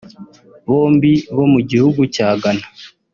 [0.67, 2.65] bombi bo mu gihugu cya Ghana